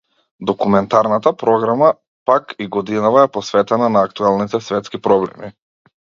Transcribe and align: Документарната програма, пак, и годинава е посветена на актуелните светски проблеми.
Документарната 0.41 1.35
програма, 1.37 1.93
пак, 2.25 2.55
и 2.59 2.67
годинава 2.67 3.23
е 3.23 3.27
посветена 3.35 3.89
на 3.89 4.03
актуелните 4.05 4.59
светски 4.61 5.01
проблеми. 5.01 5.51